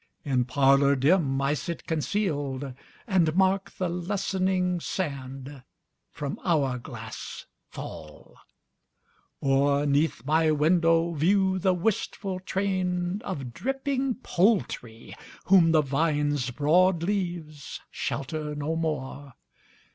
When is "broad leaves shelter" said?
16.49-18.55